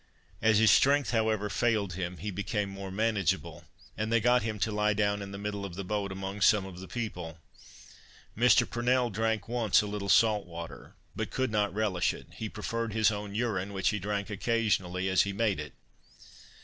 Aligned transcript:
As 0.41 0.57
his 0.57 0.71
strength, 0.71 1.11
however, 1.11 1.47
failed 1.47 1.93
him, 1.93 2.17
he 2.17 2.31
became 2.31 2.69
more 2.69 2.89
manageable, 2.89 3.65
and 3.95 4.11
they 4.11 4.19
got 4.19 4.41
him 4.41 4.57
to 4.57 4.71
lie 4.71 4.95
down 4.95 5.21
in 5.21 5.29
the 5.31 5.37
middle 5.37 5.63
of 5.63 5.75
the 5.75 5.83
boat, 5.83 6.11
among 6.11 6.41
some 6.41 6.65
of 6.65 6.79
the 6.79 6.87
people. 6.87 7.37
Mr. 8.35 8.67
Purnell 8.67 9.11
drank 9.11 9.47
once 9.47 9.83
a 9.83 9.85
little 9.85 10.09
salt 10.09 10.47
water, 10.47 10.95
but 11.15 11.29
could 11.29 11.51
not 11.51 11.71
relish 11.71 12.15
it; 12.15 12.25
he 12.33 12.49
preferred 12.49 12.93
his 12.93 13.11
own 13.11 13.35
urine, 13.35 13.73
which 13.73 13.89
he 13.89 13.99
drank 13.99 14.31
occasionally 14.31 15.07
as 15.07 15.21
he 15.21 15.33
made 15.33 15.59
it. 15.59 15.73